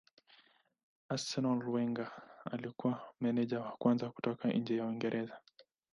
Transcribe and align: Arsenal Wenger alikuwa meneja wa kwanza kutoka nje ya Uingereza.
Arsenal 1.09 1.63
Wenger 1.69 2.11
alikuwa 2.51 3.13
meneja 3.21 3.59
wa 3.59 3.71
kwanza 3.77 4.09
kutoka 4.09 4.51
nje 4.53 4.75
ya 4.77 4.85
Uingereza. 4.85 5.37